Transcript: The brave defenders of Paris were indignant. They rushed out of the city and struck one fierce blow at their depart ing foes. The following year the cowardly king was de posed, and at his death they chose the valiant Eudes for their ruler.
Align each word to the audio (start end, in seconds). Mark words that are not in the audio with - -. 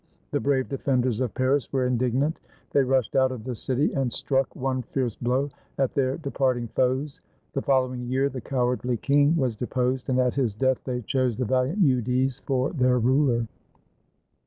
The 0.31 0.39
brave 0.39 0.67
defenders 0.67 1.21
of 1.21 1.35
Paris 1.35 1.71
were 1.71 1.85
indignant. 1.85 2.39
They 2.71 2.81
rushed 2.83 3.15
out 3.15 3.31
of 3.31 3.43
the 3.43 3.55
city 3.55 3.93
and 3.93 4.11
struck 4.11 4.55
one 4.55 4.81
fierce 4.81 5.15
blow 5.15 5.51
at 5.77 5.93
their 5.93 6.17
depart 6.17 6.57
ing 6.57 6.69
foes. 6.69 7.21
The 7.53 7.61
following 7.61 8.07
year 8.07 8.27
the 8.27 8.41
cowardly 8.41 8.97
king 8.97 9.35
was 9.35 9.55
de 9.55 9.67
posed, 9.67 10.09
and 10.09 10.17
at 10.19 10.33
his 10.33 10.55
death 10.55 10.83
they 10.85 11.01
chose 11.03 11.37
the 11.37 11.45
valiant 11.45 11.81
Eudes 11.83 12.39
for 12.47 12.71
their 12.71 12.97
ruler. 12.97 13.45